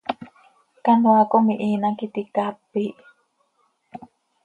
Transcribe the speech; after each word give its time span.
Canoaa 0.85 1.25
com 1.31 1.45
ihiin 1.53 1.85
hac 1.87 1.97
iti 2.07 2.21
caap 2.35 2.57
iihi. 2.83 2.93